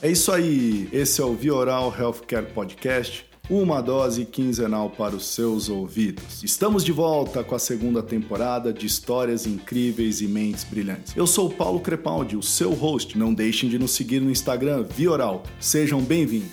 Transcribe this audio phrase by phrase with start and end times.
[0.00, 5.68] É isso aí, esse é o Vioral Healthcare Podcast, uma dose quinzenal para os seus
[5.68, 6.44] ouvidos.
[6.44, 11.16] Estamos de volta com a segunda temporada de histórias incríveis e mentes brilhantes.
[11.16, 13.18] Eu sou Paulo Crepaldi, o seu host.
[13.18, 15.42] Não deixem de nos seguir no Instagram Vioral.
[15.58, 16.52] Sejam bem-vindos.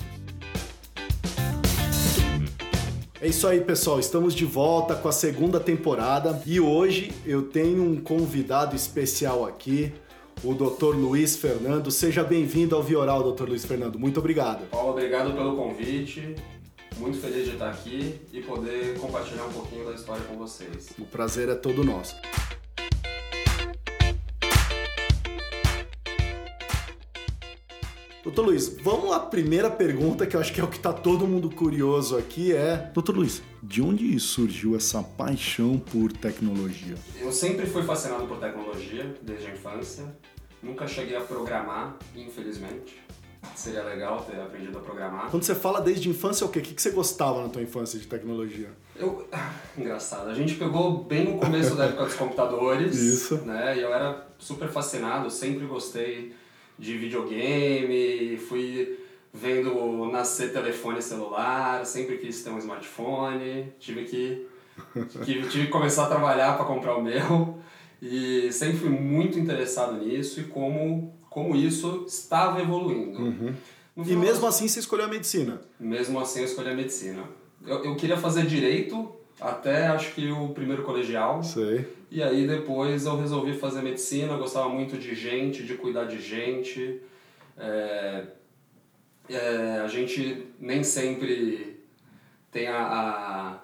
[3.22, 4.00] É isso aí, pessoal.
[4.00, 9.94] Estamos de volta com a segunda temporada e hoje eu tenho um convidado especial aqui,
[10.46, 10.96] o Dr.
[10.96, 11.90] Luiz Fernando.
[11.90, 13.50] Seja bem-vindo ao Vioral, Dr.
[13.50, 13.98] Luiz Fernando.
[13.98, 14.70] Muito obrigado.
[14.70, 16.36] Paulo, obrigado pelo convite.
[16.98, 20.90] Muito feliz de estar aqui e poder compartilhar um pouquinho da história com vocês.
[21.00, 22.16] O prazer é todo nosso.
[28.24, 29.20] Doutor Luiz, vamos lá.
[29.20, 32.90] Primeira pergunta, que eu acho que é o que está todo mundo curioso aqui, é...
[32.94, 36.96] Doutor Luiz, de onde surgiu essa paixão por tecnologia?
[37.20, 40.16] Eu sempre fui fascinado por tecnologia, desde a infância.
[40.66, 43.00] Nunca cheguei a programar, infelizmente.
[43.56, 45.30] Seria legal ter aprendido a programar.
[45.30, 46.58] Quando você fala desde infância, o quê?
[46.58, 48.70] O que você gostava na tua infância de tecnologia?
[48.96, 49.30] Eu...
[49.78, 50.28] Engraçado.
[50.28, 52.96] A gente pegou bem no começo da época dos computadores.
[52.96, 53.38] Isso.
[53.46, 53.78] Né?
[53.78, 56.34] E eu era super fascinado, sempre gostei
[56.80, 59.00] de videogame, fui
[59.32, 64.48] vendo nascer telefone celular, sempre quis ter um smartphone, tive que,
[65.24, 67.60] tive, tive que começar a trabalhar para comprar o meu
[68.08, 73.20] e sempre fui muito interessado nisso e como, como isso estava evoluindo.
[73.20, 73.56] Uhum.
[74.06, 75.60] E mesmo assim você escolheu a medicina?
[75.80, 77.24] Mesmo assim eu escolhi a medicina.
[77.66, 81.42] Eu, eu queria fazer direito até acho que o primeiro colegial.
[81.42, 81.88] Sei.
[82.12, 86.22] E aí depois eu resolvi fazer medicina, eu gostava muito de gente, de cuidar de
[86.22, 87.02] gente.
[87.58, 88.26] É,
[89.30, 91.84] é, a gente nem sempre
[92.52, 93.60] tem a,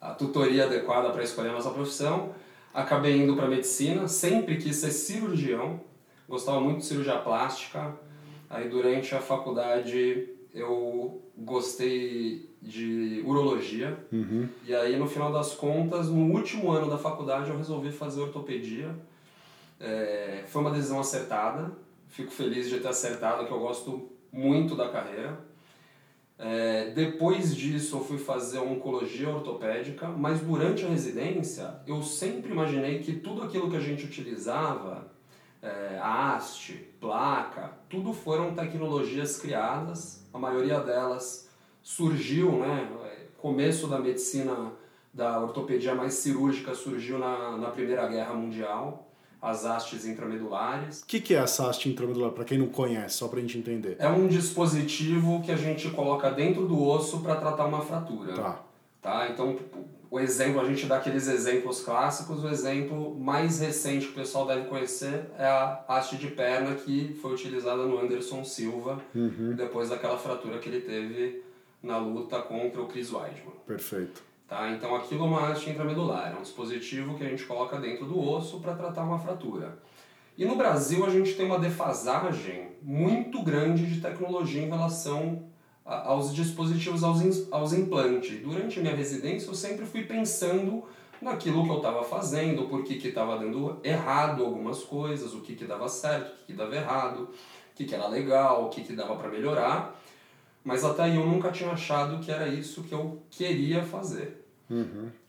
[0.00, 2.34] a, a tutoria adequada para escolher a nossa profissão.
[2.76, 5.80] Acabei indo para medicina, sempre quis ser cirurgião,
[6.28, 7.96] gostava muito de cirurgia plástica.
[8.50, 13.98] Aí durante a faculdade eu gostei de urologia.
[14.12, 14.46] Uhum.
[14.66, 18.94] E aí, no final das contas, no último ano da faculdade, eu resolvi fazer ortopedia.
[19.80, 21.72] É, foi uma decisão acertada.
[22.08, 25.40] Fico feliz de ter acertado, que eu gosto muito da carreira.
[26.38, 32.98] É, depois disso, eu fui fazer oncologia ortopédica, mas durante a residência, eu sempre imaginei
[32.98, 35.10] que tudo aquilo que a gente utilizava,
[35.62, 41.48] é, haste, placa, tudo foram tecnologias criadas, a maioria delas
[41.82, 42.86] surgiu, né,
[43.38, 44.72] começo da medicina
[45.14, 49.10] da ortopedia mais cirúrgica surgiu na, na Primeira Guerra Mundial,
[49.40, 51.02] as hastes intramedulares.
[51.02, 53.58] O que, que é essa haste intramedular, para quem não conhece, só para a gente
[53.58, 53.96] entender?
[53.98, 58.34] É um dispositivo que a gente coloca dentro do osso para tratar uma fratura.
[58.34, 58.62] Tá.
[59.02, 59.28] Tá?
[59.30, 59.56] Então,
[60.10, 64.46] o exemplo, a gente dá aqueles exemplos clássicos, o exemplo mais recente que o pessoal
[64.46, 69.54] deve conhecer é a haste de perna que foi utilizada no Anderson Silva, Uhum.
[69.56, 71.42] depois daquela fratura que ele teve
[71.82, 73.54] na luta contra o Chris Weidman.
[73.66, 74.24] Perfeito.
[74.48, 74.70] Tá?
[74.70, 78.20] Então aquilo é uma haste intramedular, é um dispositivo que a gente coloca dentro do
[78.20, 79.78] osso para tratar uma fratura.
[80.38, 85.44] E no Brasil a gente tem uma defasagem muito grande de tecnologia em relação
[85.84, 88.40] aos dispositivos, aos, aos implantes.
[88.40, 90.84] Durante minha residência eu sempre fui pensando
[91.20, 95.64] naquilo que eu estava fazendo, por que estava dando errado algumas coisas, o que, que
[95.64, 98.92] dava certo, o que, que dava errado, o que, que era legal, o que, que
[98.92, 99.98] dava para melhorar.
[100.66, 104.44] Mas até aí eu nunca tinha achado que era isso que eu queria fazer.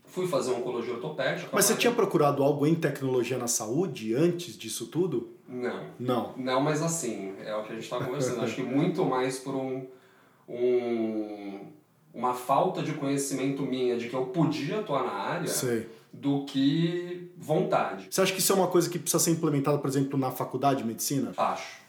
[0.03, 1.43] Fui fazer oncologia ortopédica.
[1.43, 1.53] Uhum.
[1.53, 5.29] Mas você tinha procurado algo em tecnologia na saúde antes disso tudo?
[5.47, 5.83] Não.
[5.99, 6.33] Não.
[6.35, 8.41] Não, mas assim, é o que a gente estava conversando.
[8.41, 9.85] Acho que muito mais por um,
[10.49, 11.67] um,
[12.11, 15.87] uma falta de conhecimento minha de que eu podia atuar na área Sei.
[16.11, 18.07] do que vontade.
[18.09, 20.81] Você acha que isso é uma coisa que precisa ser implementada, por exemplo, na faculdade
[20.81, 21.31] de medicina?
[21.37, 21.85] Acho.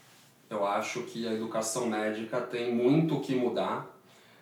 [0.49, 3.95] Eu acho que a educação médica tem muito que mudar.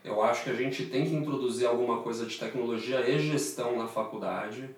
[0.03, 3.87] Eu acho que a gente tem que introduzir alguma coisa de tecnologia e gestão na
[3.87, 4.69] faculdade,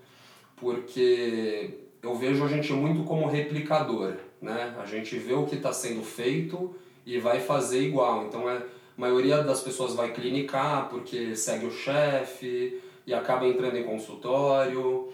[0.55, 4.75] porque eu vejo a gente muito como replicador, né?
[4.79, 6.75] A gente vê o que está sendo feito
[7.05, 8.25] e vai fazer igual.
[8.25, 8.63] Então é, a
[8.97, 15.09] maioria das pessoas vai clinicar porque segue o chefe e acaba entrando em consultório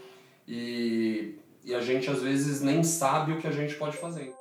[0.48, 4.34] e, e a gente às vezes nem sabe o que a gente pode fazer.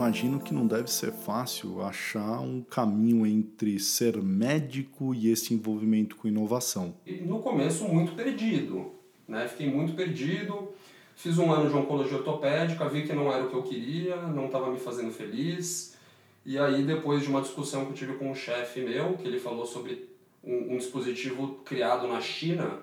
[0.00, 6.16] Imagino que não deve ser fácil achar um caminho entre ser médico e esse envolvimento
[6.16, 6.94] com inovação.
[7.26, 8.92] No começo muito perdido,
[9.28, 9.46] né?
[9.46, 10.70] Fiquei muito perdido.
[11.14, 14.46] Fiz um ano de oncologia ortopédica, vi que não era o que eu queria, não
[14.46, 15.94] estava me fazendo feliz.
[16.46, 19.38] E aí depois de uma discussão que eu tive com um chefe meu, que ele
[19.38, 20.08] falou sobre
[20.42, 22.78] um, um dispositivo criado na China,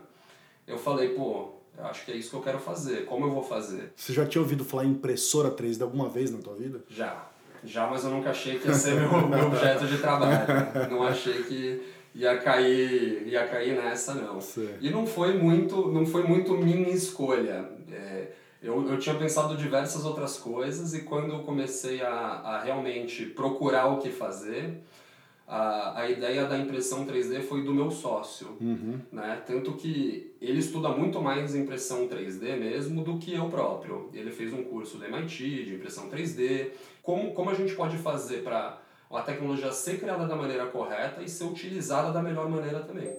[0.68, 3.06] eu falei, pô, acho que é isso que eu quero fazer.
[3.06, 3.91] Como eu vou fazer?
[3.95, 6.81] Você já tinha ouvido falar em impressora 3D alguma vez na tua vida?
[6.89, 7.27] Já.
[7.63, 10.45] Já, mas eu nunca achei que ia ser meu, meu objeto de trabalho.
[10.89, 11.81] Não achei que
[12.13, 14.39] ia cair, ia cair nessa, não.
[14.39, 14.69] Sim.
[14.81, 17.69] E não foi muito, não foi muito minha escolha.
[17.91, 18.27] É,
[18.62, 23.88] eu, eu tinha pensado diversas outras coisas e quando eu comecei a, a realmente procurar
[23.88, 24.81] o que fazer,
[25.48, 28.58] a, a ideia da impressão 3D foi do meu sócio.
[28.60, 29.00] Uhum.
[29.10, 29.42] Né?
[29.48, 34.10] Tanto que ele estuda muito mais impressão 3D mesmo do que eu próprio.
[34.14, 36.72] Ele fez um curso da MIT de impressão 3D.
[37.02, 41.30] Como, como a gente pode fazer para a tecnologia ser criada da maneira correta e
[41.30, 43.10] ser utilizada da melhor maneira também?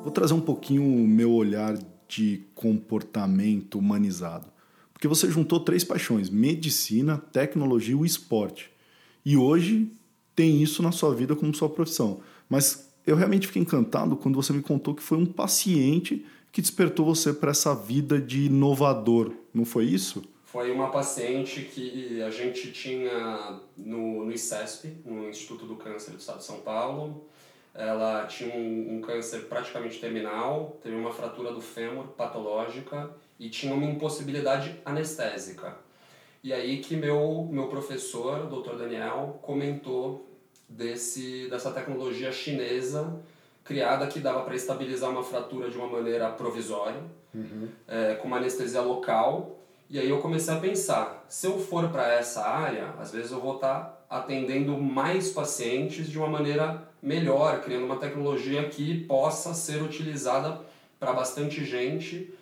[0.00, 4.51] Vou trazer um pouquinho o meu olhar de comportamento humanizado.
[5.02, 8.70] Porque você juntou três paixões: medicina, tecnologia e esporte.
[9.24, 9.90] E hoje
[10.32, 12.20] tem isso na sua vida como sua profissão.
[12.48, 17.04] Mas eu realmente fiquei encantado quando você me contou que foi um paciente que despertou
[17.04, 19.32] você para essa vida de inovador.
[19.52, 20.22] Não foi isso?
[20.44, 26.20] Foi uma paciente que a gente tinha no, no ICESP, no Instituto do Câncer do
[26.20, 27.26] Estado de São Paulo.
[27.74, 33.10] Ela tinha um, um câncer praticamente terminal, teve uma fratura do fêmur patológica
[33.42, 35.74] e tinha uma impossibilidade anestésica.
[36.44, 38.76] E aí que meu, meu professor, o Dr.
[38.76, 40.30] Daniel, comentou
[40.68, 43.20] desse, dessa tecnologia chinesa
[43.64, 47.00] criada que dava para estabilizar uma fratura de uma maneira provisória,
[47.34, 47.68] uhum.
[47.88, 49.58] é, com uma anestesia local.
[49.90, 53.40] E aí eu comecei a pensar, se eu for para essa área, às vezes eu
[53.40, 59.52] vou estar tá atendendo mais pacientes de uma maneira melhor, criando uma tecnologia que possa
[59.52, 60.60] ser utilizada
[61.00, 62.32] para bastante gente.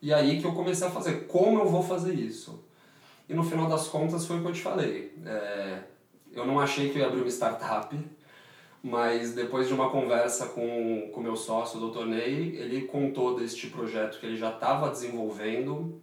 [0.00, 2.64] E aí que eu comecei a fazer, como eu vou fazer isso?
[3.28, 5.12] E no final das contas foi o que eu te falei.
[5.24, 5.80] É,
[6.32, 7.98] eu não achei que eu ia abrir uma startup,
[8.82, 12.04] mas depois de uma conversa com o meu sócio, o Dr.
[12.04, 16.00] Ney, ele contou deste projeto que ele já estava desenvolvendo,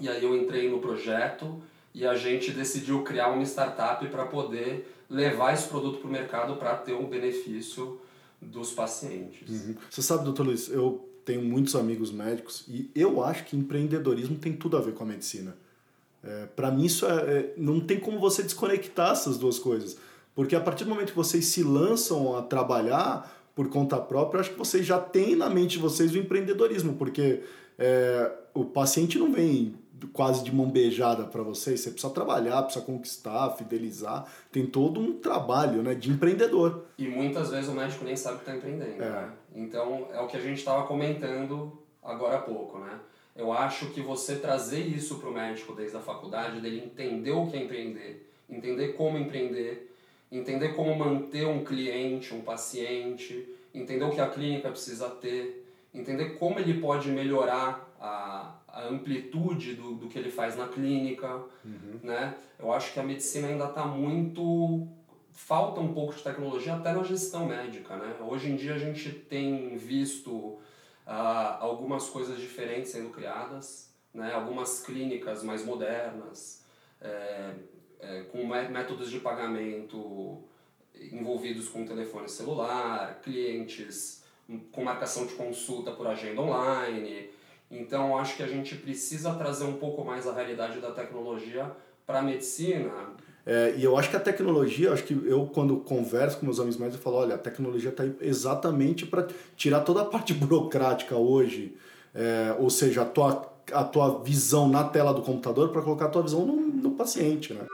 [0.00, 1.60] e aí eu entrei no projeto
[1.94, 6.56] e a gente decidiu criar uma startup para poder levar esse produto para o mercado
[6.56, 8.00] para ter um benefício
[8.40, 9.48] dos pacientes.
[9.48, 9.76] Uhum.
[9.90, 14.52] Você sabe, doutor Luiz, eu tenho muitos amigos médicos e eu acho que empreendedorismo tem
[14.52, 15.56] tudo a ver com a medicina.
[16.22, 19.96] É, para mim, isso é, é, não tem como você desconectar essas duas coisas.
[20.34, 24.50] Porque a partir do momento que vocês se lançam a trabalhar por conta própria, acho
[24.50, 27.42] que vocês já têm na mente de vocês o empreendedorismo, porque
[27.78, 29.74] é, o paciente não vem
[30.06, 31.80] quase de mão beijada para vocês.
[31.80, 34.26] Você precisa trabalhar, precisa conquistar, fidelizar.
[34.50, 36.86] Tem todo um trabalho né, de empreendedor.
[36.98, 39.02] E muitas vezes o médico nem sabe que está empreendendo.
[39.02, 39.10] É.
[39.10, 39.32] Né?
[39.54, 42.78] Então, é o que a gente estava comentando agora há pouco.
[42.78, 42.98] Né?
[43.34, 47.46] Eu acho que você trazer isso para o médico desde a faculdade, dele entender o
[47.46, 49.90] que é empreender, entender como empreender,
[50.30, 56.36] entender como manter um cliente, um paciente, entender o que a clínica precisa ter, entender
[56.38, 62.00] como ele pode melhorar a, a amplitude do, do que ele faz na clínica, uhum.
[62.02, 62.34] né?
[62.58, 64.88] Eu acho que a medicina ainda está muito
[65.34, 68.16] falta um pouco de tecnologia até na gestão médica, né?
[68.20, 70.60] Hoje em dia a gente tem visto uh,
[71.60, 74.32] algumas coisas diferentes sendo criadas, né?
[74.32, 76.64] Algumas clínicas mais modernas,
[77.00, 77.54] é,
[78.00, 80.42] é, com métodos de pagamento
[81.10, 84.22] envolvidos com telefone celular, clientes
[84.70, 87.30] com marcação de consulta por agenda online,
[87.72, 91.72] então, acho que a gente precisa trazer um pouco mais a realidade da tecnologia
[92.06, 92.92] para a medicina.
[93.46, 96.76] É, e eu acho que a tecnologia, acho que eu quando converso com meus amigos
[96.76, 99.26] médicos, eu falo, olha, a tecnologia está exatamente para
[99.56, 101.74] tirar toda a parte burocrática hoje,
[102.14, 106.10] é, ou seja, a tua, a tua visão na tela do computador para colocar a
[106.10, 107.66] tua visão no, no paciente, né?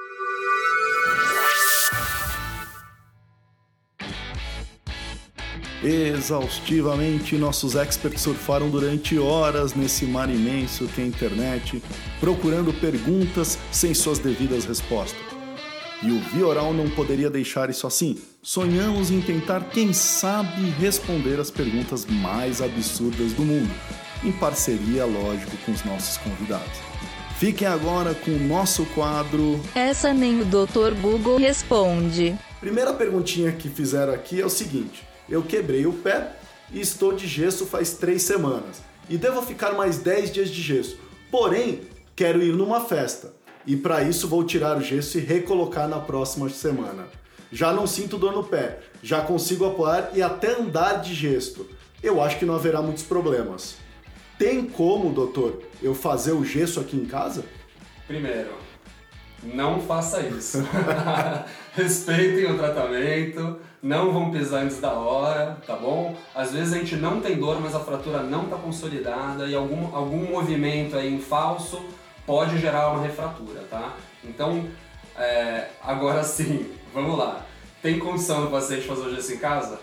[5.82, 11.82] Exaustivamente, nossos experts surfaram durante horas nesse mar imenso que é a internet,
[12.18, 15.20] procurando perguntas sem suas devidas respostas.
[16.02, 18.18] E o Vioral não poderia deixar isso assim.
[18.42, 23.70] Sonhamos em tentar, quem sabe, responder as perguntas mais absurdas do mundo,
[24.24, 26.78] em parceria, lógico, com os nossos convidados.
[27.38, 29.60] Fiquem agora com o nosso quadro.
[29.74, 30.92] Essa nem o Dr.
[31.00, 32.36] Google responde.
[32.58, 36.32] Primeira perguntinha que fizeram aqui é o seguinte: eu quebrei o pé
[36.72, 38.82] e estou de gesso faz três semanas.
[39.08, 40.98] E devo ficar mais 10 dias de gesso.
[41.30, 41.82] Porém,
[42.14, 43.32] quero ir numa festa.
[43.66, 47.06] E para isso vou tirar o gesso e recolocar na próxima semana.
[47.50, 51.66] Já não sinto dor no pé, já consigo apoiar e até andar de gesto.
[52.02, 53.76] Eu acho que não haverá muitos problemas.
[54.38, 57.44] Tem como, doutor, eu fazer o gesso aqui em casa?
[58.06, 58.50] Primeiro,
[59.42, 60.58] não faça isso.
[61.74, 66.16] Respeitem o tratamento, não vão pisar antes da hora, tá bom?
[66.34, 69.94] Às vezes a gente não tem dor, mas a fratura não está consolidada e algum,
[69.94, 71.80] algum movimento aí em falso
[72.26, 73.94] pode gerar uma refratura, tá?
[74.24, 74.68] Então,
[75.16, 77.44] é, agora sim, vamos lá.
[77.80, 79.80] Tem condição do paciente fazer o gesso em casa?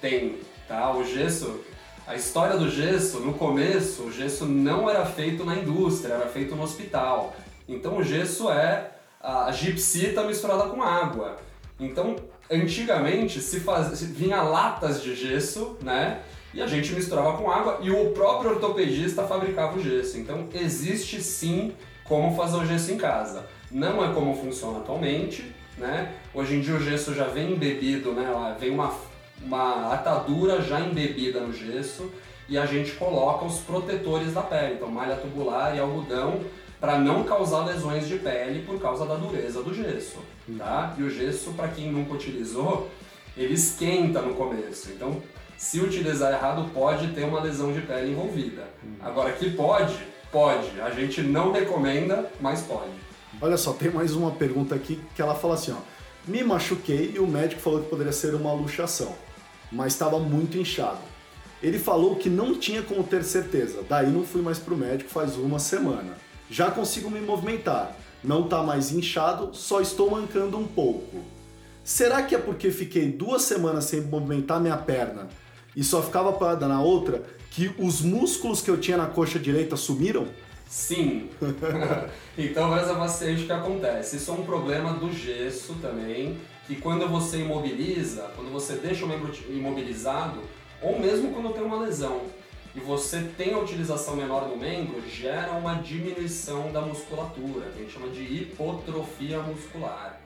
[0.00, 0.92] Tem, tá?
[0.92, 1.60] O gesso,
[2.06, 6.54] a história do gesso, no começo, o gesso não era feito na indústria, era feito
[6.54, 7.34] no hospital.
[7.68, 11.38] Então o gesso é a gipsita misturada com água.
[11.78, 12.16] Então,
[12.50, 16.20] antigamente se, faz, vinha latas de gesso, né?
[16.54, 20.18] E a gente misturava com água e o próprio ortopedista fabricava o gesso.
[20.18, 21.72] Então, existe sim
[22.04, 23.46] como fazer o gesso em casa.
[23.70, 26.12] Não é como funciona atualmente, né?
[26.34, 28.56] Hoje em dia o gesso já vem embebido, né?
[28.60, 28.94] Vem uma,
[29.42, 32.12] uma atadura já embebida no gesso
[32.48, 36.40] e a gente coloca os protetores da pele, então malha tubular e algodão
[36.82, 40.18] para não causar lesões de pele por causa da dureza do gesso,
[40.58, 40.92] tá?
[40.98, 42.90] E o gesso, para quem nunca utilizou,
[43.36, 44.90] ele esquenta no começo.
[44.90, 45.22] Então,
[45.56, 48.64] se utilizar errado, pode ter uma lesão de pele envolvida.
[49.00, 49.96] Agora, que pode,
[50.32, 50.80] pode.
[50.80, 52.90] A gente não recomenda, mas pode.
[53.40, 55.78] Olha só, tem mais uma pergunta aqui que ela fala assim, ó.
[56.26, 59.14] Me machuquei e o médico falou que poderia ser uma luxação,
[59.70, 60.98] mas estava muito inchado.
[61.62, 65.36] Ele falou que não tinha como ter certeza, daí não fui mais pro médico faz
[65.36, 66.31] uma semana.
[66.52, 67.96] Já consigo me movimentar.
[68.22, 71.24] Não está mais inchado, só estou mancando um pouco.
[71.82, 75.28] Será que é porque fiquei duas semanas sem movimentar minha perna
[75.74, 79.76] e só ficava parada na outra que os músculos que eu tinha na coxa direita
[79.76, 80.26] sumiram?
[80.68, 81.30] Sim.
[82.36, 84.16] então essa paciente que acontece.
[84.16, 89.08] Isso é um problema do gesso também, que quando você imobiliza, quando você deixa o
[89.08, 90.40] membro imobilizado,
[90.82, 92.20] ou mesmo quando tem uma lesão,
[92.74, 97.82] e você tem a utilização menor do membro, gera uma diminuição da musculatura, que a
[97.82, 100.20] gente chama de hipotrofia muscular,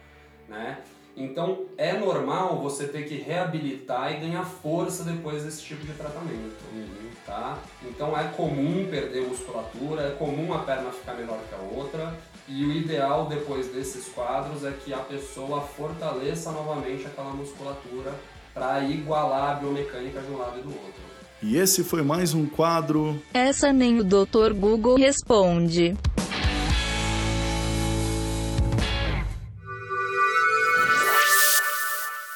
[0.49, 0.79] né?
[1.17, 6.63] Então é normal você ter que reabilitar e ganhar força depois desse tipo de tratamento,
[6.73, 7.11] uhum.
[7.25, 7.59] tá?
[7.83, 12.15] Então é comum perder musculatura, é comum a perna ficar menor que a outra
[12.47, 18.15] e o ideal depois desses quadros é que a pessoa fortaleça novamente aquela musculatura
[18.53, 21.06] para igualar a biomecânica de um lado e do outro.
[21.43, 23.23] E esse foi mais um quadro.
[23.35, 24.55] Essa nem o Dr.
[24.55, 25.95] Google responde.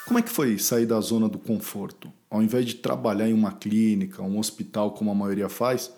[0.06, 2.12] Como é que foi sair da zona do conforto?
[2.28, 5.90] Ao invés de trabalhar em uma clínica, um hospital, como a maioria faz,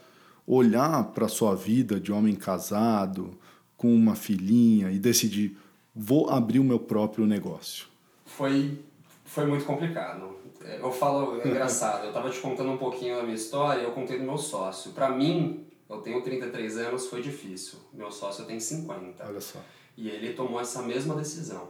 [0.47, 3.37] olhar para a sua vida de homem casado,
[3.77, 5.59] com uma filhinha e decidir:
[5.93, 7.87] vou abrir o meu próprio negócio?
[8.25, 8.79] Foi,
[9.25, 10.42] foi muito complicado
[10.81, 14.19] eu falo, é engraçado, eu tava te contando um pouquinho da minha história eu contei
[14.19, 14.93] do meu sócio.
[14.93, 17.79] Para mim, eu tenho 33 anos, foi difícil.
[17.93, 19.27] Meu sócio tem 50.
[19.27, 19.59] Olha só.
[19.97, 21.69] E ele tomou essa mesma decisão.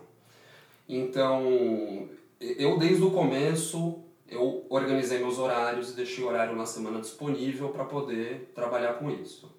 [0.89, 2.09] Então,
[2.41, 7.71] eu desde o começo, eu organizei meus horários e deixei o horário na semana disponível
[7.71, 9.51] para poder trabalhar com isso.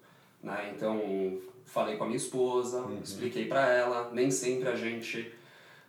[0.42, 0.72] Né?
[0.74, 3.00] Então, falei com a minha esposa, uhum.
[3.02, 5.32] expliquei para ela, nem sempre a gente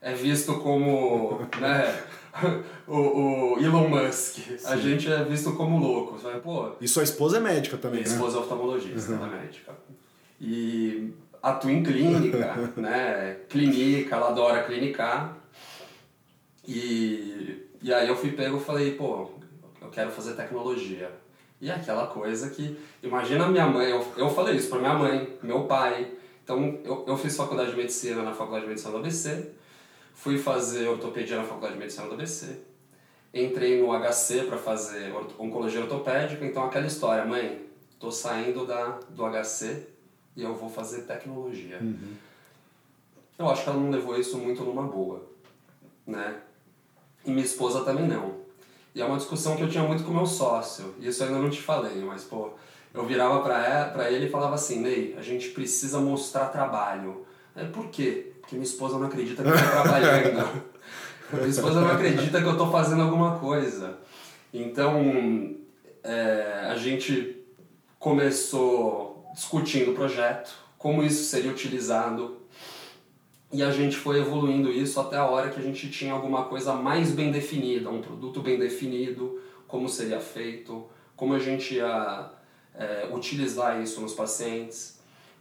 [0.02, 2.04] é visto como né,
[2.88, 2.98] o,
[3.56, 4.36] o, Elon Musk.
[4.36, 4.58] Sim.
[4.66, 6.20] A gente é visto como louco.
[6.20, 6.40] Sabe?
[6.42, 8.16] Pô, e sua esposa é médica também, Minha né?
[8.16, 9.26] esposa é oftalmologista, uhum.
[9.26, 9.74] é médica.
[10.40, 13.38] E atua em clínica, né?
[13.50, 15.38] Clínica, ela adora clinicar.
[16.68, 19.30] E, e aí eu fui pego e falei, pô,
[19.82, 21.12] eu quero fazer tecnologia.
[21.62, 25.64] E aquela coisa que, imagina minha mãe, eu, eu falei isso para minha mãe, meu
[25.64, 26.12] pai.
[26.44, 29.52] Então eu, eu fiz faculdade de medicina na faculdade de medicina do ABC
[30.16, 32.58] Fui fazer ortopedia na Faculdade de Medicina do ABC.
[33.34, 37.64] Entrei no HC para fazer oncologia ortopédica, então aquela história, mãe,
[38.00, 39.86] tô saindo da, do HC
[40.36, 41.78] e eu vou fazer tecnologia.
[41.82, 42.14] Uhum.
[43.38, 45.22] Eu acho que ela não levou isso muito numa boa,
[46.08, 46.40] né?
[47.26, 48.46] E minha esposa também não.
[48.96, 51.40] E é uma discussão que eu tinha muito com meu sócio, e isso eu ainda
[51.40, 52.52] não te falei, mas pô,
[52.94, 57.26] eu virava para ele e falava assim, Ney, a gente precisa mostrar trabalho.
[57.54, 58.32] É, por quê?
[58.46, 60.64] Porque minha esposa não acredita que eu estou trabalhando.
[61.34, 63.98] minha esposa não acredita que eu estou fazendo alguma coisa.
[64.54, 65.56] Então,
[66.04, 67.44] é, a gente
[67.98, 72.38] começou discutindo o projeto, como isso seria utilizado,
[73.52, 76.74] e a gente foi evoluindo isso até a hora que a gente tinha alguma coisa
[76.76, 80.86] mais bem definida, um produto bem definido, como seria feito,
[81.16, 82.32] como a gente ia
[82.76, 84.95] é, utilizar isso nos pacientes.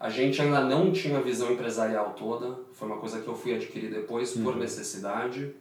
[0.04, 3.54] A gente ainda não tinha a visão empresarial toda, foi uma coisa que eu fui
[3.54, 4.44] adquirir depois uhum.
[4.44, 5.54] por necessidade.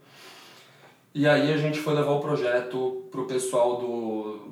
[1.13, 4.51] E aí a gente foi levar o projeto para o pessoal do,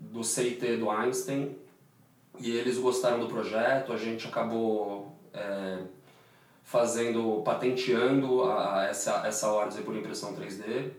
[0.00, 1.56] do CIT do Einstein
[2.40, 5.82] e eles gostaram do projeto, a gente acabou é,
[6.64, 10.90] fazendo, patenteando a, essa, essa órtese por impressão 3D.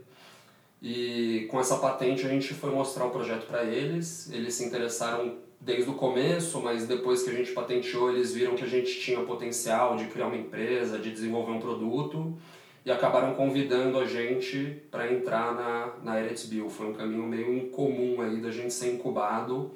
[0.81, 4.31] E com essa patente a gente foi mostrar o projeto para eles.
[4.31, 8.63] Eles se interessaram desde o começo, mas depois que a gente patenteou, eles viram que
[8.63, 12.37] a gente tinha potencial de criar uma empresa, de desenvolver um produto
[12.85, 16.69] e acabaram convidando a gente para entrar na, na Eretz Bill.
[16.69, 19.71] Foi um caminho meio incomum aí da gente ser incubado,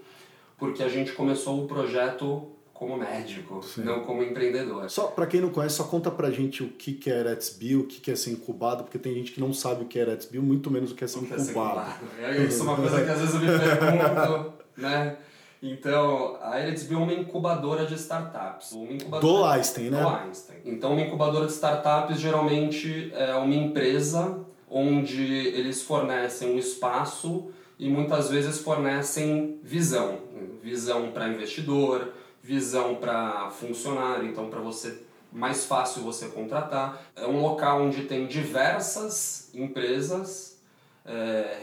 [0.58, 3.84] porque a gente começou o projeto como médico, Sim.
[3.84, 4.90] não como empreendedor.
[4.90, 7.84] Só para quem não conhece, só conta pra gente o que que é Eretzbil, o
[7.86, 10.42] que que é ser incubado, porque tem gente que não sabe o que é Eretzbil,
[10.42, 11.40] muito menos o que é ser, o incubado.
[11.40, 12.44] É ser incubado.
[12.48, 15.18] Isso é uma coisa que às vezes eu me pergunto, né?
[15.65, 18.74] Então, a Eretzbil é uma incubadora de startups.
[18.74, 20.01] Uma incubadora do Einstein, né?
[20.01, 20.58] Do Einstein.
[20.65, 27.88] Então, uma incubadora de startups geralmente é uma empresa onde eles fornecem um espaço e
[27.88, 30.20] muitas vezes fornecem visão.
[30.62, 35.01] Visão para investidor, visão para funcionário, então para você
[35.32, 37.01] mais fácil você contratar.
[37.15, 40.62] É um local onde tem diversas empresas
[41.05, 41.58] é,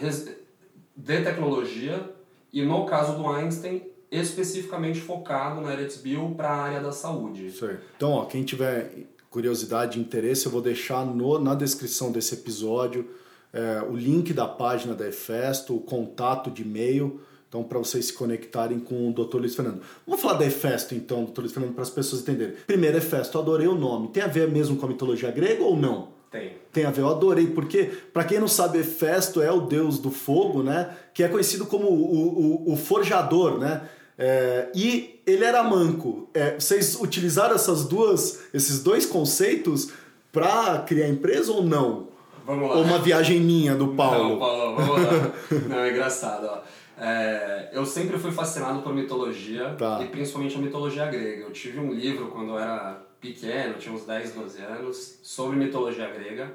[0.96, 2.14] de tecnologia
[2.52, 7.52] e no caso do Einstein especificamente focado na Eretzbil para a área da saúde.
[7.62, 7.78] Aí.
[7.96, 8.92] Então, ó, quem tiver
[9.30, 13.08] curiosidade interesse, eu vou deixar no, na descrição desse episódio
[13.52, 18.12] é, o link da página da Efesto, o contato de e-mail então, para vocês se
[18.12, 19.38] conectarem com o Dr.
[19.38, 19.80] Luiz Fernando.
[20.06, 21.40] Vamos falar da Efesto, então, Dr.
[21.40, 22.54] Luiz Fernando, para as pessoas entenderem.
[22.64, 24.06] Primeiro, Efesto, adorei o nome.
[24.06, 26.10] Tem a ver mesmo com a mitologia grega ou não?
[26.30, 26.52] Tem.
[26.72, 30.12] Tem a ver, eu adorei, porque, para quem não sabe, Efesto é o deus do
[30.12, 30.96] fogo, né?
[31.12, 33.82] Que é conhecido como o, o, o forjador, né?
[34.22, 36.28] É, e ele era manco.
[36.34, 39.92] É, vocês utilizaram essas duas, esses dois conceitos
[40.30, 42.08] para criar empresa ou não?
[42.46, 42.76] Vamos lá.
[42.76, 44.30] Ou uma viagem minha do Paulo?
[44.30, 45.32] Não, Paulo, vamos lá.
[45.68, 46.60] não, é engraçado, ó.
[47.02, 50.02] É, eu sempre fui fascinado por mitologia tá.
[50.02, 51.44] e principalmente a mitologia grega.
[51.44, 56.10] Eu tive um livro quando eu era pequeno, tinha uns 10, 12 anos, sobre mitologia
[56.10, 56.52] grega.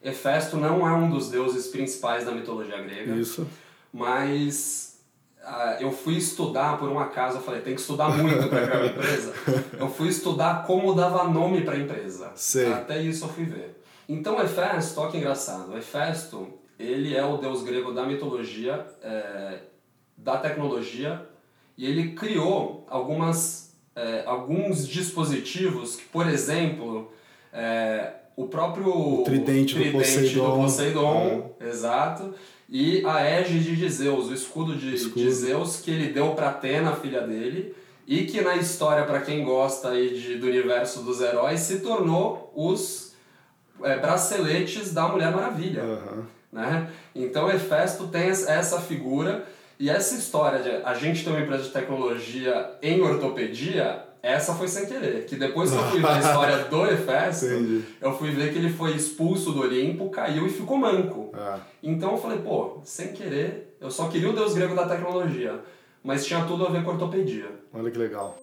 [0.00, 3.12] Hefesto não é um dos deuses principais da mitologia grega.
[3.16, 3.44] Isso.
[3.92, 4.87] Mas
[5.80, 8.86] eu fui estudar, por um acaso, eu falei, tem que estudar muito para criar uma
[8.92, 9.32] empresa.
[9.78, 12.32] Eu fui estudar como dava nome para a empresa.
[12.34, 12.72] Sei.
[12.72, 13.82] Até isso eu fui ver.
[14.08, 19.58] Então Hefesto, olha que engraçado, Hefesto, ele é o deus grego da mitologia, é,
[20.16, 21.26] da tecnologia
[21.76, 27.12] e ele criou algumas, é, alguns dispositivos que, por exemplo,
[27.52, 31.68] é, o próprio o tridente, tridente do Poseidon, do Poseidon é.
[31.68, 32.34] exato,
[32.68, 35.24] e a égide de Zeus, o escudo de, escudo.
[35.24, 37.74] de Zeus que ele deu para Atena, filha dele,
[38.06, 42.52] e que na história, para quem gosta aí de, do universo dos heróis, se tornou
[42.54, 43.12] os
[43.82, 45.82] é, braceletes da Mulher Maravilha.
[45.82, 46.22] Uhum.
[46.52, 46.88] Né?
[47.16, 49.48] Então Hefesto tem essa figura
[49.80, 54.68] e essa história de a gente ter uma empresa de tecnologia em ortopedia, essa foi
[54.68, 55.24] sem querer.
[55.26, 57.46] Que depois que eu fui ver a história do Hefesto,
[58.00, 61.30] eu fui ver que ele foi expulso do Olimpo, caiu e ficou manco.
[61.34, 61.60] Ah.
[61.82, 65.60] Então eu falei, pô, sem querer, eu só queria o deus grego da tecnologia.
[66.02, 67.50] Mas tinha tudo a ver com ortopedia.
[67.72, 68.38] Olha que legal.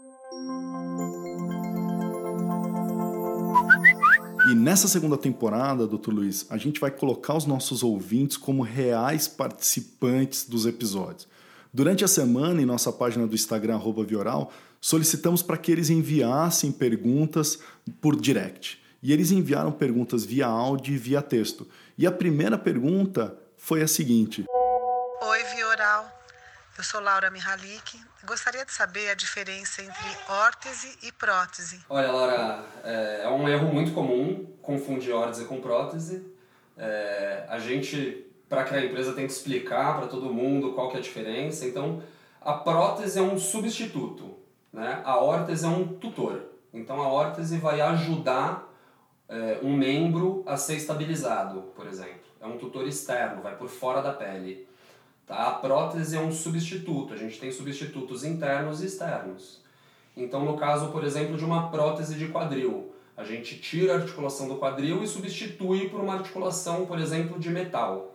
[4.47, 9.27] E nessa segunda temporada, doutor Luiz, a gente vai colocar os nossos ouvintes como reais
[9.27, 11.27] participantes dos episódios.
[11.73, 17.59] Durante a semana, em nossa página do Instagram, Vioral, solicitamos para que eles enviassem perguntas
[18.01, 18.81] por direct.
[19.01, 21.67] E eles enviaram perguntas via áudio e via texto.
[21.97, 24.45] E a primeira pergunta foi a seguinte:
[25.21, 26.15] Oi, Vioral.
[26.77, 28.01] Eu sou Laura Mihalik.
[28.25, 31.79] Gostaria de saber a diferença entre órtese e prótese.
[31.87, 36.25] Olha, Laura, é, é um erro muito comum confundir órtese com prótese.
[36.77, 40.97] É, a gente, para criar a empresa, tem que explicar para todo mundo qual que
[40.97, 41.65] é a diferença.
[41.65, 42.03] Então,
[42.41, 44.34] a prótese é um substituto,
[44.75, 45.01] né?
[45.05, 46.43] a órtese é um tutor.
[46.73, 48.69] Então, a órtese vai ajudar
[49.29, 52.25] é, um membro a ser estabilizado, por exemplo.
[52.41, 54.67] É um tutor externo, vai por fora da pele.
[55.25, 55.47] Tá?
[55.47, 59.63] A prótese é um substituto, a gente tem substitutos internos e externos.
[60.15, 64.49] Então, no caso, por exemplo, de uma prótese de quadril, a gente tira a articulação
[64.49, 68.14] do quadril e substitui por uma articulação, por exemplo, de metal.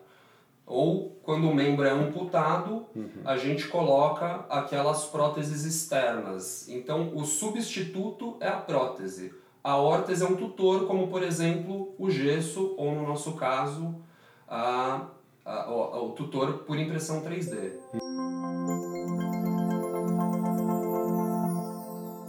[0.71, 3.09] Ou quando o membro é amputado, uhum.
[3.25, 6.69] a gente coloca aquelas próteses externas.
[6.69, 9.35] Então, o substituto é a prótese.
[9.65, 13.97] A órtese é um tutor, como por exemplo o gesso, ou no nosso caso,
[14.49, 15.09] a
[15.45, 17.73] o, o tutor por impressão 3D.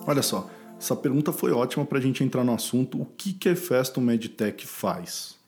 [0.08, 0.50] Olha só,
[0.80, 3.00] essa pergunta foi ótima para a gente entrar no assunto.
[3.00, 5.40] O que, que a Festo Medtech faz?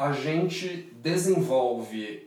[0.00, 2.26] A gente desenvolve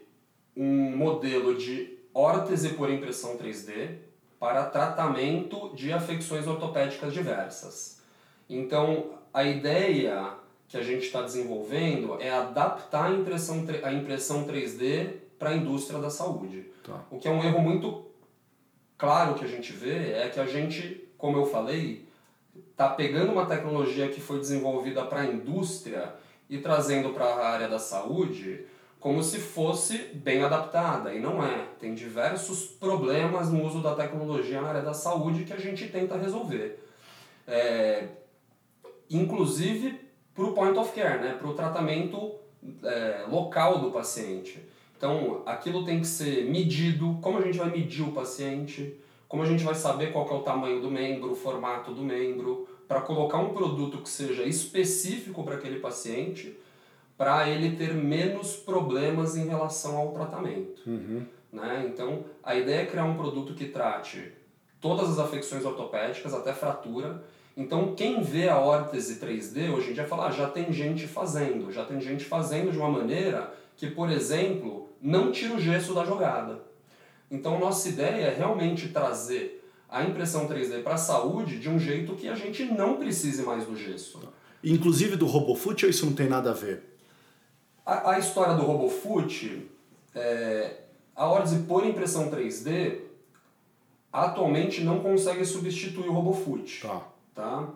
[0.55, 3.95] um modelo de órtese por impressão 3D
[4.39, 7.99] para tratamento de afecções ortopédicas diversas.
[8.47, 10.35] Então, a ideia
[10.67, 15.97] que a gente está desenvolvendo é adaptar a impressão, a impressão 3D para a indústria
[15.97, 16.67] da saúde.
[16.83, 17.03] Tá.
[17.09, 18.05] O que é um erro muito
[18.99, 22.07] claro que a gente vê é que a gente, como eu falei,
[22.69, 27.67] está pegando uma tecnologia que foi desenvolvida para a indústria e trazendo para a área
[27.67, 28.65] da saúde
[28.99, 31.67] como se fosse bem adaptada, e não é.
[31.77, 36.15] Tem diversos problemas no uso da tecnologia na área da saúde que a gente tenta
[36.15, 36.79] resolver.
[37.45, 38.07] É,
[39.09, 39.99] inclusive
[40.33, 41.35] para o point of care, né?
[41.37, 42.35] para o tratamento
[42.81, 44.63] é, local do paciente.
[44.97, 48.95] Então, aquilo tem que ser medido, como a gente vai medir o paciente,
[49.27, 52.69] como a gente vai saber qual é o tamanho do membro, o formato do membro,
[52.87, 56.57] para colocar um produto que seja específico para aquele paciente,
[57.17, 60.81] para ele ter menos problemas em relação ao tratamento.
[60.85, 61.25] Uhum.
[61.51, 61.85] Né?
[61.87, 64.33] Então, a ideia é criar um produto que trate
[64.81, 67.23] todas as afecções ortopédicas, até fratura.
[67.55, 71.71] Então, quem vê a órtese 3D hoje em dia fala, ah, já tem gente fazendo,
[71.71, 76.03] já tem gente fazendo de uma maneira que, por exemplo, não tira o gesso da
[76.03, 76.59] jogada.
[77.29, 79.62] Então, nossa ideia é realmente trazer
[79.93, 83.67] a impressão 3D para a saúde de um jeito que a gente não precise mais
[83.67, 84.19] do gesso.
[84.63, 86.97] Inclusive do RoboFoot ou isso não tem nada a ver?
[87.85, 89.69] A, a história do RoboFoot,
[90.15, 90.77] é,
[91.15, 93.01] a órtese por impressão 3D
[94.11, 96.81] atualmente não consegue substituir o RoboFoot.
[96.81, 97.07] Tá.
[97.35, 97.69] Tá?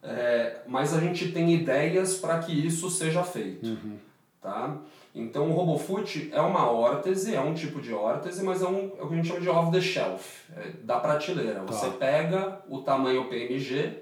[0.00, 3.66] É, mas a gente tem ideias para que isso seja feito.
[3.66, 3.98] Uhum.
[4.40, 4.76] Tá?
[5.18, 9.02] Então o RoboFoot é uma órtese, é um tipo de órtese, mas é, um, é
[9.02, 11.60] o que a gente chama de off the shelf, é da prateleira.
[11.60, 11.72] Tá.
[11.72, 13.98] Você pega o tamanho PMG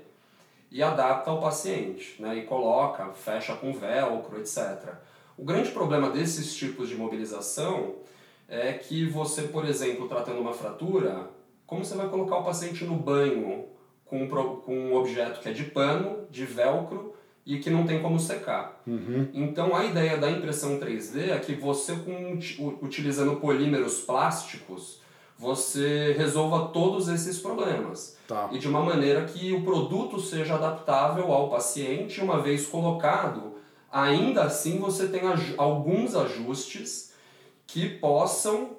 [0.71, 2.37] e adapta ao paciente, né?
[2.37, 4.95] e coloca, fecha com velcro, etc.
[5.39, 7.95] O grande problema desses tipos de mobilização
[8.47, 11.31] é que você, por exemplo, tratando uma fratura,
[11.67, 13.65] como você vai colocar o paciente no banho
[14.05, 17.15] com um, com um objeto que é de pano, de velcro
[17.47, 18.83] e que não tem como secar.
[18.85, 19.29] Uhum.
[19.33, 22.39] Então a ideia da impressão 3D é que você, com,
[22.83, 25.01] utilizando polímeros plásticos,
[25.39, 28.17] você resolva todos esses problemas.
[28.27, 28.49] Tá.
[28.51, 33.55] E de uma maneira que o produto seja adaptável ao paciente, uma vez colocado,
[33.93, 35.21] ainda assim você tem
[35.57, 37.15] alguns ajustes
[37.65, 38.71] que possam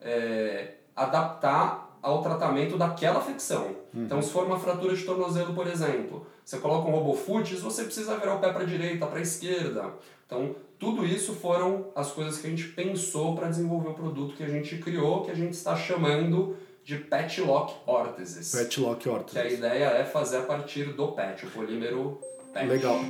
[0.00, 3.76] é, adaptar ao tratamento daquela afecção.
[3.96, 4.04] Uhum.
[4.04, 8.18] Então, se for uma fratura de tornozelo, por exemplo, você coloca um RoboFoot, você precisa
[8.18, 9.94] virar o pé para a direita, para a esquerda.
[10.26, 14.44] Então, tudo isso foram as coisas que a gente pensou para desenvolver o produto que
[14.44, 18.52] a gente criou, que a gente está chamando de Patchlock Órteses.
[18.52, 19.40] Patchlock Órteses.
[19.40, 22.20] Que a ideia é fazer a partir do patch, o polímero
[22.52, 22.68] patch.
[22.68, 23.00] Legal.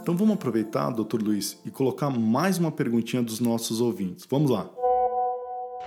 [0.00, 4.26] Então vamos aproveitar, doutor Luiz, e colocar mais uma perguntinha dos nossos ouvintes.
[4.28, 4.70] Vamos lá.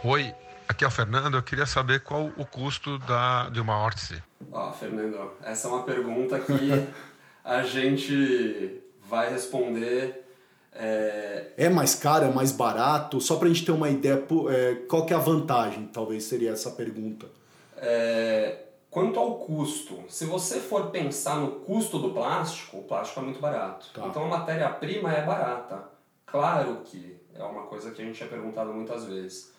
[0.04, 0.32] Oi,
[0.72, 1.36] aqui é o Fernando.
[1.36, 4.22] Eu queria saber qual o custo da, de uma órtese.
[4.52, 6.88] Ó, Fernando, essa é uma pergunta que
[7.44, 10.28] a gente vai responder.
[10.74, 11.52] É...
[11.58, 13.20] é mais caro, é mais barato?
[13.20, 16.52] Só para a gente ter uma ideia, é, qual que é a vantagem, talvez seria
[16.52, 17.28] essa pergunta.
[17.78, 18.66] É...
[18.90, 23.40] Quanto ao custo, se você for pensar no custo do plástico, o plástico é muito
[23.40, 23.88] barato.
[23.94, 24.06] Tá.
[24.06, 25.84] Então a matéria-prima é barata.
[26.26, 29.54] Claro que é uma coisa que a gente é perguntado muitas vezes.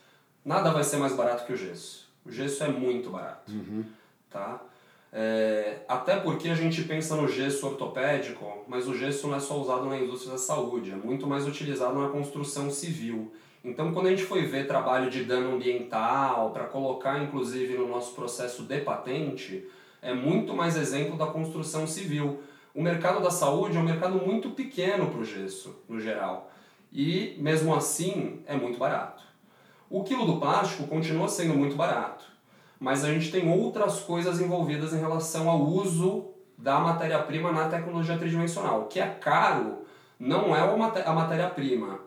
[0.45, 2.09] Nada vai ser mais barato que o gesso.
[2.25, 3.53] O gesso é muito barato.
[3.53, 3.85] Uhum.
[4.31, 4.61] Tá?
[5.13, 9.61] É, até porque a gente pensa no gesso ortopédico, mas o gesso não é só
[9.61, 13.31] usado na indústria da saúde, é muito mais utilizado na construção civil.
[13.63, 18.15] Então, quando a gente foi ver trabalho de dano ambiental, para colocar inclusive no nosso
[18.15, 19.69] processo de patente,
[20.01, 22.41] é muito mais exemplo da construção civil.
[22.75, 26.51] O mercado da saúde é um mercado muito pequeno para o gesso, no geral,
[26.91, 29.23] e mesmo assim é muito barato.
[29.93, 32.25] O quilo do plástico continua sendo muito barato,
[32.81, 38.17] mas a gente tem outras coisas envolvidas em relação ao uso da matéria-prima na tecnologia
[38.17, 38.81] tridimensional.
[38.81, 39.85] O que é caro
[40.19, 40.61] não é
[41.05, 42.01] a matéria-prima.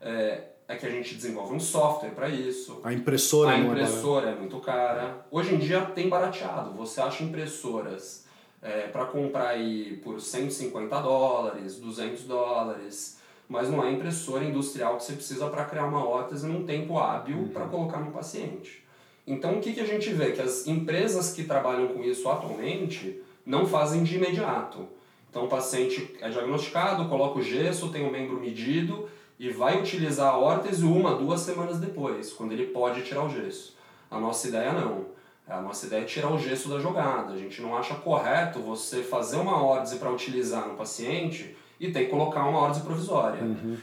[0.00, 2.80] É, é que a gente desenvolve um software para isso.
[2.84, 5.26] A impressora A não impressora é, é, muito cara.
[5.28, 6.70] Hoje em dia tem barateado.
[6.74, 8.24] Você acha impressoras
[8.62, 13.18] é, para comprar aí por 150 dólares, 200 dólares,
[13.52, 17.36] mas não é impressora industrial que você precisa para criar uma órtese num tempo hábil
[17.36, 17.48] Uhum.
[17.48, 18.82] para colocar no paciente.
[19.26, 20.32] Então o que, que a gente vê?
[20.32, 24.88] Que as empresas que trabalham com isso atualmente não fazem de imediato.
[25.28, 29.06] Então o paciente é diagnosticado, coloca o gesso, tem o membro medido
[29.38, 33.76] e vai utilizar a órtese uma, duas semanas depois, quando ele pode tirar o gesso.
[34.10, 35.06] A nossa ideia não.
[35.46, 37.34] A nossa ideia é tirar o gesso da jogada.
[37.34, 41.51] A gente não acha correto você fazer uma órtese para utilizar no paciente
[41.82, 43.40] e tem que colocar uma órtese provisória.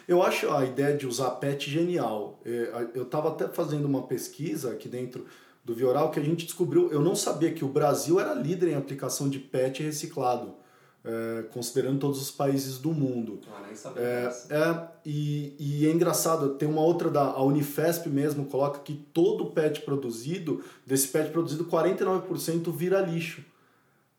[0.07, 2.39] Eu acho a ideia de usar PET genial.
[2.45, 5.25] É, Eu estava até fazendo uma pesquisa aqui dentro
[5.65, 6.89] do Vioral que a gente descobriu.
[6.91, 10.55] Eu não sabia que o Brasil era líder em aplicação de PET reciclado,
[11.03, 13.41] é, considerando todos os países do mundo.
[13.53, 18.07] Ah, nem sabia É, é e, e é engraçado, tem uma outra da a Unifesp
[18.07, 23.43] mesmo, coloca que todo PET produzido, desse PET produzido, 49% vira lixo.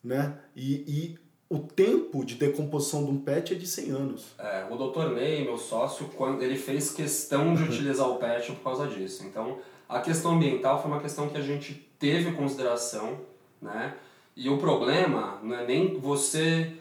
[0.05, 0.39] Né?
[0.55, 1.19] E, e
[1.51, 4.27] o tempo de decomposição de um PET é de 100 anos.
[4.39, 5.11] É, o Dr.
[5.11, 9.27] Ney, meu sócio, quando ele fez questão de utilizar o PET por causa disso.
[9.27, 9.59] Então,
[9.89, 13.19] a questão ambiental foi uma questão que a gente teve em consideração,
[13.61, 13.95] né?
[14.37, 16.73] E o problema não é nem você,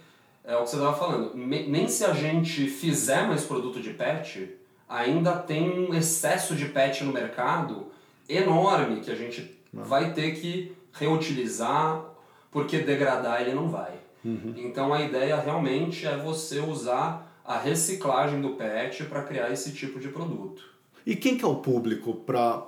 [0.43, 4.55] é o que você estava falando, nem se a gente fizer mais produto de PET,
[4.87, 7.87] ainda tem um excesso de PET no mercado
[8.29, 12.05] enorme que a gente vai ter que reutilizar,
[12.51, 14.08] porque degradar ele não vai.
[14.23, 19.99] Então a ideia realmente é você usar a reciclagem do PET para criar esse tipo
[19.99, 20.63] de produto.
[21.05, 22.63] E quem que é o público para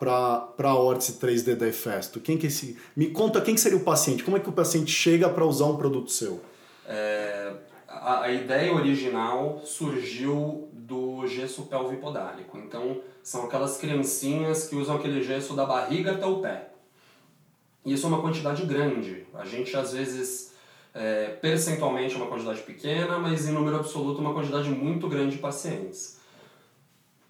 [0.63, 2.19] a órtese 3D da Efesto?
[2.19, 2.77] Quem que é esse...
[2.95, 4.23] Me conta quem que seria o paciente.
[4.23, 6.41] Como é que o paciente chega para usar um produto seu?
[6.87, 7.53] É,
[7.87, 12.57] a, a ideia original surgiu do gesso pelvipodálico.
[12.57, 16.69] Então são aquelas criancinhas que usam aquele gesso da barriga até o pé.
[17.85, 19.27] E isso é uma quantidade grande.
[19.33, 20.50] A gente às vezes
[20.93, 25.35] é, percentualmente é uma quantidade pequena, mas em número absoluto é uma quantidade muito grande
[25.35, 26.19] de pacientes.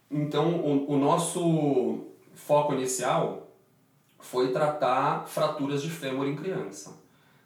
[0.09, 3.47] Então, o, o nosso foco inicial
[4.19, 6.97] foi tratar fraturas de fêmur em criança.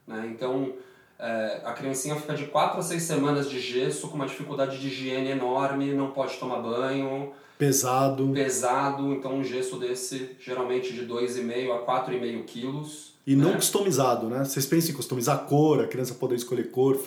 [0.08, 0.32] Né?
[0.34, 0.74] Então,
[1.18, 4.88] é, a criancinha fica de 4 a 6 semanas de gesso com uma dificuldade de
[4.88, 8.32] higiene enorme, não pode tomar banho, Pesado.
[8.34, 13.15] pesado, então um gesso desse geralmente de 2,5 a 4,5 quilos.
[13.28, 13.56] E não né?
[13.56, 14.46] customizado, né?
[14.46, 17.00] Vocês pensam em customizar a cor, a criança poder escolher cor,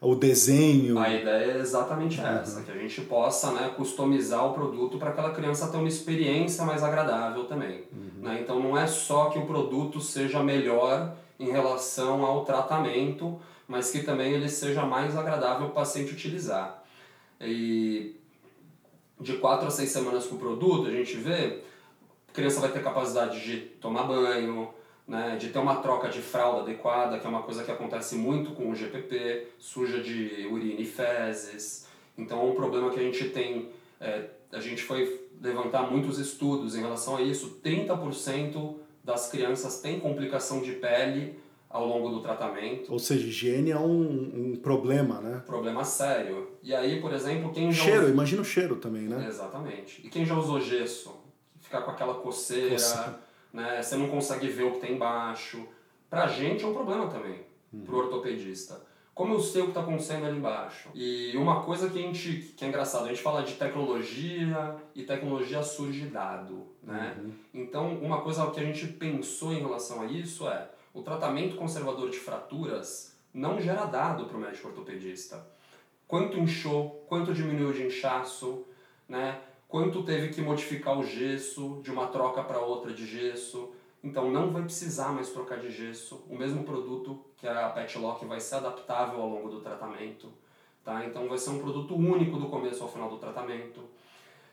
[0.00, 0.98] o desenho.
[0.98, 5.30] A ideia é exatamente essa, que a gente possa né, customizar o produto para aquela
[5.30, 7.84] criança ter uma experiência mais agradável também.
[8.20, 8.40] Né?
[8.42, 14.02] Então não é só que o produto seja melhor em relação ao tratamento, mas que
[14.02, 16.82] também ele seja mais agradável para o paciente utilizar.
[17.40, 18.16] E
[19.20, 21.62] de 4 a 6 semanas com o produto, a gente vê,
[22.28, 24.68] a criança vai ter capacidade de tomar banho,
[25.06, 28.52] né, de ter uma troca de fralda adequada, que é uma coisa que acontece muito
[28.52, 31.86] com o GPP, suja de urina e fezes.
[32.16, 36.76] Então é um problema que a gente tem, é, a gente foi levantar muitos estudos
[36.76, 41.38] em relação a isso, 30% das crianças têm complicação de pele
[41.68, 42.92] ao longo do tratamento.
[42.92, 45.42] Ou seja, higiene é um, um problema, né?
[45.46, 46.50] Problema sério.
[46.62, 49.26] E aí, por exemplo, quem já Cheiro, imagina o cheiro também, né?
[49.26, 50.06] Exatamente.
[50.06, 51.16] E quem já usou gesso,
[51.60, 53.18] ficar com aquela coceira, Coceira.
[53.52, 53.82] Né?
[53.82, 55.66] Você não consegue ver o que tem embaixo.
[56.08, 57.40] Pra gente é um problema também,
[57.84, 58.80] pro ortopedista.
[59.14, 60.88] Como eu sei o que está acontecendo ali embaixo?
[60.94, 65.02] E uma coisa que a gente que é engraçado, a gente fala de tecnologia e
[65.02, 67.16] tecnologia surge dado, né?
[67.52, 72.08] Então, uma coisa que a gente pensou em relação a isso é o tratamento conservador
[72.08, 75.46] de fraturas não gera dado para o médico ortopedista
[76.12, 78.66] quanto inchou, quanto diminuiu de inchaço,
[79.08, 79.40] né?
[79.72, 83.70] Quanto teve que modificar o gesso de uma troca para outra de gesso.
[84.04, 86.22] Então não vai precisar mais trocar de gesso.
[86.28, 90.28] O mesmo produto que a Pet Lock vai ser adaptável ao longo do tratamento.
[90.84, 91.06] Tá?
[91.06, 93.80] Então vai ser um produto único do começo ao final do tratamento.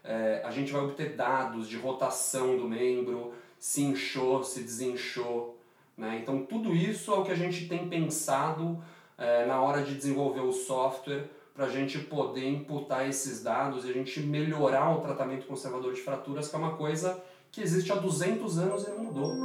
[0.06, 5.60] É, a gente vai obter dados de rotação do membro, se inchou, se desinchou.
[5.98, 6.20] Né?
[6.24, 8.82] Então tudo isso é o que a gente tem pensado
[9.18, 11.30] é, na hora de desenvolver o software
[11.60, 16.00] para a gente poder imputar esses dados e a gente melhorar o tratamento conservador de
[16.00, 19.38] fraturas, que é uma coisa que existe há 200 anos e não mudou.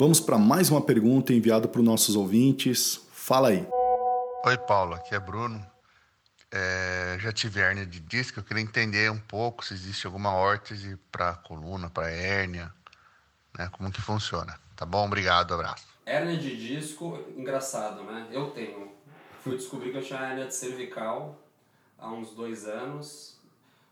[0.00, 3.00] Vamos para mais uma pergunta enviada para os nossos ouvintes.
[3.12, 3.64] Fala aí.
[4.46, 5.64] Oi, Paulo, aqui é Bruno.
[6.50, 10.98] É, já tive hérnia de disco, eu queria entender um pouco se existe alguma órtese
[11.12, 12.72] para coluna, para hérnia,
[13.56, 13.68] né?
[13.70, 14.58] Como que funciona.
[14.74, 15.06] Tá bom?
[15.06, 15.95] Obrigado, abraço.
[16.06, 18.28] Hérnia de disco, engraçado, né?
[18.30, 18.92] Eu tenho.
[19.40, 21.36] Fui descobrir que eu tinha hérnia de cervical
[21.98, 23.36] há uns dois anos.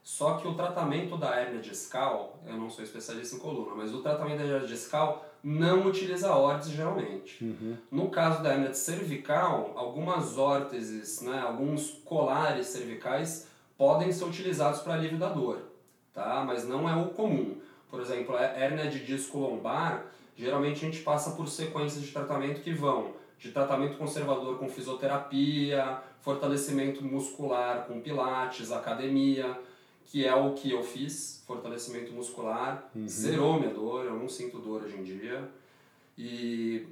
[0.00, 4.00] Só que o tratamento da hérnia discal, eu não sou especialista em coluna, mas o
[4.00, 7.42] tratamento da hérnia discal não utiliza órtese geralmente.
[7.90, 14.80] No caso da hérnia de cervical, algumas órteses, né, alguns colares cervicais podem ser utilizados
[14.80, 15.58] para alívio da dor,
[16.12, 16.44] tá?
[16.46, 17.56] mas não é o comum.
[17.90, 22.60] Por exemplo, a hérnia de disco lombar, geralmente a gente passa por sequências de tratamento
[22.60, 29.60] que vão de tratamento conservador com fisioterapia, fortalecimento muscular com pilates, academia,
[30.06, 34.84] que é o que eu fiz, fortalecimento muscular, zerou minha dor, eu não sinto dor
[34.84, 35.50] hoje em dia.
[36.16, 36.86] E,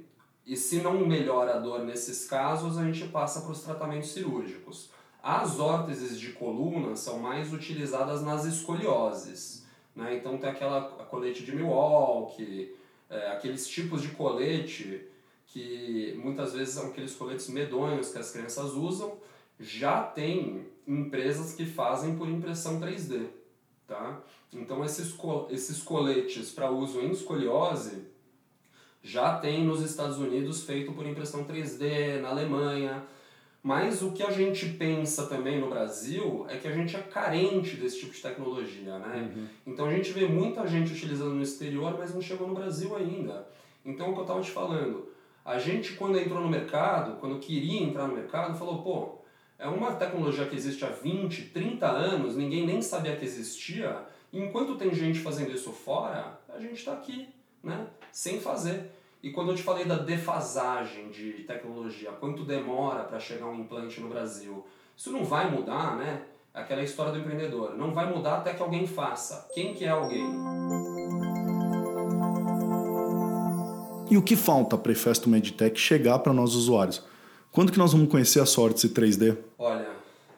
[0.45, 4.91] e se não melhora a dor nesses casos, a gente passa para os tratamentos cirúrgicos.
[5.23, 10.17] As órteses de coluna são mais utilizadas nas escolioses, Né?
[10.17, 12.75] Então tem aquela colete de Milwaukee,
[13.09, 15.07] é, aqueles tipos de colete
[15.47, 19.17] que muitas vezes são aqueles coletes medonhos que as crianças usam,
[19.59, 23.27] já tem empresas que fazem por impressão 3D.
[23.87, 24.21] Tá?
[24.51, 25.15] Então esses,
[25.51, 28.13] esses coletes para uso em escoliose
[29.03, 33.05] já tem nos Estados Unidos feito por impressão 3D, na Alemanha,
[33.63, 37.77] mas o que a gente pensa também no Brasil é que a gente é carente
[37.77, 39.31] desse tipo de tecnologia, né?
[39.33, 39.47] Uhum.
[39.65, 43.47] Então a gente vê muita gente utilizando no exterior, mas não chegou no Brasil ainda.
[43.85, 45.07] Então o que eu estava te falando,
[45.45, 49.19] a gente quando entrou no mercado, quando queria entrar no mercado, falou, pô,
[49.57, 54.75] é uma tecnologia que existe há 20, 30 anos, ninguém nem sabia que existia, enquanto
[54.75, 57.29] tem gente fazendo isso fora, a gente está aqui,
[57.63, 57.87] né?
[58.11, 58.91] Sem fazer.
[59.23, 64.01] E quando eu te falei da defasagem de tecnologia, quanto demora para chegar um implante
[64.01, 66.23] no Brasil, isso não vai mudar, né?
[66.53, 67.73] Aquela história do empreendedor.
[67.77, 69.47] Não vai mudar até que alguém faça.
[69.53, 70.29] Quem que é alguém?
[74.11, 77.01] E o que falta para a Efesto Meditech chegar para nós usuários?
[77.49, 79.37] Quando que nós vamos conhecer a Sorte 3D?
[79.57, 79.89] Olha,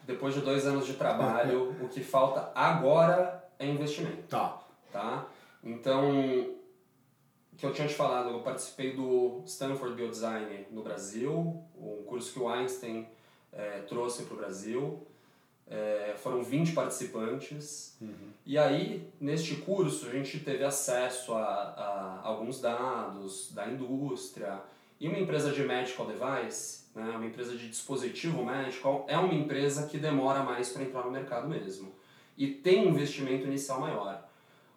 [0.05, 4.27] depois de dois anos de trabalho, o que falta agora é investimento.
[4.29, 4.59] Tá.
[4.93, 5.25] Tá?
[5.63, 6.53] Então,
[7.57, 12.39] que eu tinha te falado, eu participei do Stanford Biodesign no Brasil, um curso que
[12.39, 13.07] o Einstein
[13.51, 15.07] é, trouxe para o Brasil.
[15.67, 17.97] É, foram 20 participantes.
[17.99, 18.29] Uhum.
[18.45, 24.61] E aí, neste curso, a gente teve acesso a, a, alguns dados da indústria.
[24.99, 29.87] E uma empresa de medical device, né, uma empresa de dispositivo médico, é uma empresa
[29.87, 31.93] que demora mais para entrar no mercado mesmo.
[32.37, 34.23] E tem um investimento inicial maior.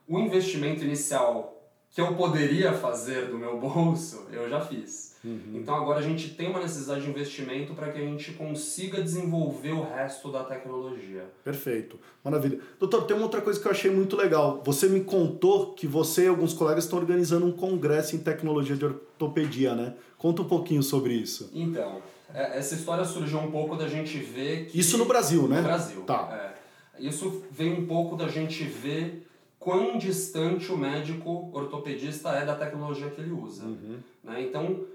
[0.06, 1.57] O investimento inicial
[1.90, 5.16] que eu poderia fazer do meu bolso, eu já fiz.
[5.24, 5.54] Uhum.
[5.54, 9.72] Então agora a gente tem uma necessidade de investimento para que a gente consiga desenvolver
[9.72, 11.24] o resto da tecnologia.
[11.42, 12.60] Perfeito, maravilha.
[12.78, 14.62] Doutor, tem uma outra coisa que eu achei muito legal.
[14.64, 18.84] Você me contou que você e alguns colegas estão organizando um congresso em tecnologia de
[18.84, 19.94] ortopedia, né?
[20.16, 21.50] Conta um pouquinho sobre isso.
[21.52, 22.00] Então,
[22.32, 24.78] é, essa história surgiu um pouco da gente ver que...
[24.78, 25.56] Isso no Brasil, né?
[25.56, 26.02] No Brasil.
[26.02, 26.28] Tá.
[26.32, 26.58] É.
[27.04, 29.27] Isso vem um pouco da gente ver
[29.68, 33.64] quão distante o médico ortopedista é da tecnologia que ele usa.
[33.64, 33.98] Uhum.
[34.24, 34.40] Né?
[34.40, 34.86] Então,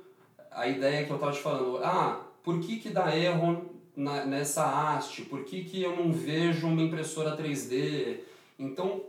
[0.49, 4.65] a ideia que eu estava te falando, ah, por que, que dá erro na, nessa
[4.65, 5.21] haste?
[5.25, 8.21] Por que, que eu não vejo uma impressora 3D?
[8.57, 9.03] Então,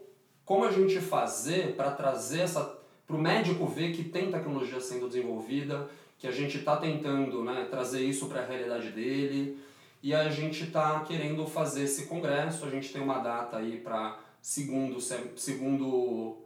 [0.45, 2.79] como a gente fazer para trazer essa.
[3.07, 7.67] para o médico ver que tem tecnologia sendo desenvolvida, que a gente está tentando né,
[7.71, 9.59] trazer isso para a realidade dele,
[10.03, 14.19] e a gente está querendo fazer esse congresso, a gente tem uma data aí para
[14.45, 16.37] segundo, segundo,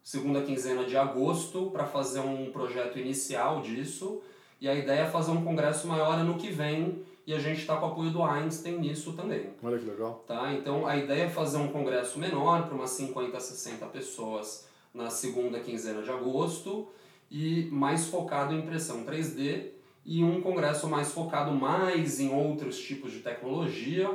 [0.00, 4.22] segunda quinzena de agosto para fazer um projeto inicial disso.
[4.60, 7.76] E a ideia é fazer um congresso maior ano que vem e a gente está
[7.76, 9.50] com o apoio do Einstein nisso também.
[9.60, 10.24] Olha que legal.
[10.24, 10.52] Tá?
[10.52, 15.58] Então a ideia é fazer um congresso menor para umas 50, 60 pessoas na segunda
[15.58, 16.86] quinzena de agosto
[17.28, 19.70] e mais focado em impressão 3D
[20.06, 24.08] e um congresso mais focado mais em outros tipos de tecnologia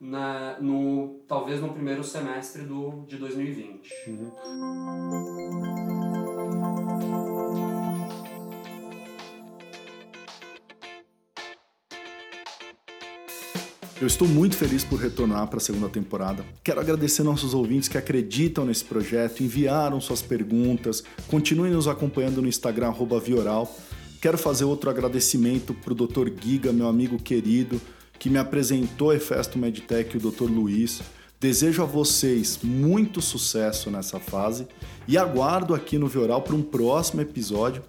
[0.00, 3.90] na, no, talvez no primeiro semestre do, de 2020.
[4.06, 4.30] Uhum.
[14.00, 16.42] Eu estou muito feliz por retornar para a segunda temporada.
[16.64, 22.48] Quero agradecer nossos ouvintes que acreditam nesse projeto, enviaram suas perguntas, continuem nos acompanhando no
[22.48, 23.70] Instagram Vioral.
[24.18, 26.30] Quero fazer outro agradecimento para o Dr.
[26.40, 27.78] Giga, meu amigo querido,
[28.20, 30.44] que me apresentou Efesto Medtech, o Dr.
[30.44, 31.00] Luiz.
[31.40, 34.68] Desejo a vocês muito sucesso nessa fase
[35.08, 37.82] e aguardo aqui no Vioral para um próximo episódio,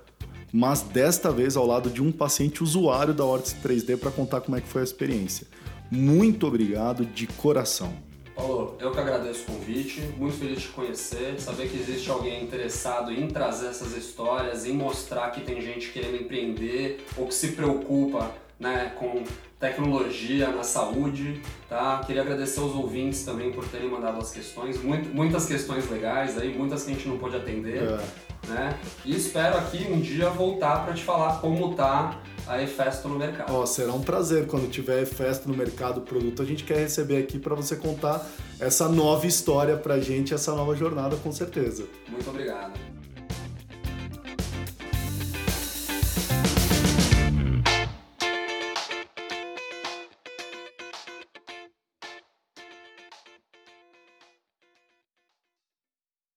[0.54, 4.56] mas desta vez ao lado de um paciente usuário da Ortiz 3D para contar como
[4.56, 5.46] é que foi a experiência.
[5.91, 7.94] Muito obrigado de coração.
[8.34, 12.41] Paulo, eu que agradeço o convite, muito feliz de te conhecer, saber que existe alguém
[12.41, 17.50] interessado em trazer essas histórias, em mostrar que tem gente querendo empreender ou que se
[17.50, 19.24] preocupa né, com
[19.60, 22.02] tecnologia na saúde, tá?
[22.06, 26.56] Queria agradecer aos ouvintes também por terem mandado as questões, muito, muitas questões legais aí,
[26.56, 28.48] muitas que a gente não pôde atender, é.
[28.48, 28.79] né?
[29.04, 33.56] E espero aqui um dia voltar para te falar como tá a Efesto no mercado.
[33.56, 37.40] Oh, será um prazer quando tiver Efesto no mercado, produto, a gente quer receber aqui
[37.40, 38.25] para você contar
[38.60, 41.85] essa nova história pra gente, essa nova jornada com certeza.
[42.10, 42.90] Muito obrigado.